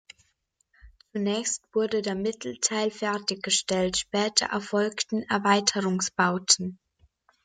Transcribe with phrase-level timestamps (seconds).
[1.13, 6.79] Zunächst wurde der Mittelteil fertiggestellt, später erfolgten Erweiterungsbauten.